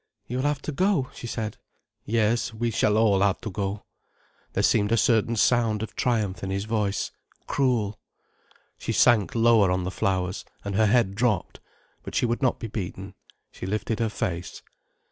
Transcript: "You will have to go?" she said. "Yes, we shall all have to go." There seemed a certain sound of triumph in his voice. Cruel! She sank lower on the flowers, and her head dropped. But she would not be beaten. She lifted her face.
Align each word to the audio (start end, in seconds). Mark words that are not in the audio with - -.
"You 0.25 0.37
will 0.37 0.45
have 0.45 0.63
to 0.63 0.71
go?" 0.71 1.11
she 1.13 1.27
said. 1.27 1.57
"Yes, 2.05 2.55
we 2.55 2.71
shall 2.71 2.97
all 2.97 3.19
have 3.19 3.39
to 3.41 3.51
go." 3.51 3.83
There 4.53 4.63
seemed 4.63 4.91
a 4.91 4.97
certain 4.97 5.35
sound 5.35 5.83
of 5.83 5.95
triumph 5.95 6.41
in 6.41 6.49
his 6.49 6.65
voice. 6.65 7.11
Cruel! 7.45 7.99
She 8.79 8.93
sank 8.93 9.35
lower 9.35 9.69
on 9.69 9.83
the 9.83 9.91
flowers, 9.91 10.43
and 10.65 10.73
her 10.75 10.87
head 10.87 11.13
dropped. 11.13 11.59
But 12.01 12.15
she 12.15 12.25
would 12.25 12.41
not 12.41 12.57
be 12.59 12.65
beaten. 12.65 13.13
She 13.51 13.67
lifted 13.67 13.99
her 13.99 14.09
face. 14.09 14.63